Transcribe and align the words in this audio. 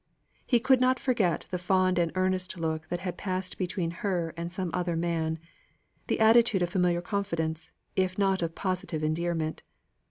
He 0.47 0.59
could 0.59 0.81
not 0.81 0.99
forget 0.99 1.45
the 1.51 1.59
fond 1.59 1.99
and 1.99 2.11
earnest 2.15 2.57
look 2.57 2.87
that 2.87 3.01
had 3.01 3.19
passed 3.19 3.59
between 3.59 3.91
her 4.01 4.33
and 4.35 4.51
some 4.51 4.71
other 4.73 4.95
man 4.95 5.37
the 6.07 6.19
attitude 6.19 6.63
of 6.63 6.69
familiar 6.71 7.03
confidence, 7.03 7.71
if 7.95 8.17
not 8.17 8.41
of 8.41 8.55
positive 8.55 9.03
endearment. 9.03 9.61